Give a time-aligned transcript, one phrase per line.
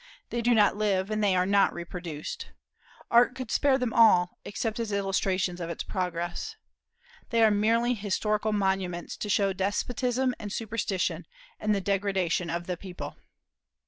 [0.31, 2.49] They do not live, and they are not reproduced.
[3.11, 6.55] Art could spare them all, except as illustrations of its progress.
[7.29, 11.27] They are merely historical monuments, to show despotism and superstition,
[11.59, 13.15] and the degradation of the people.